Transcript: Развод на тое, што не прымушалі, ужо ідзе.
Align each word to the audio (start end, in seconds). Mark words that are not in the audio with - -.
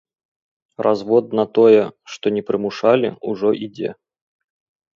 Развод 0.87 1.25
на 1.41 1.45
тое, 1.59 1.83
што 2.15 2.25
не 2.39 2.43
прымушалі, 2.49 3.13
ужо 3.35 3.49
ідзе. 3.69 3.89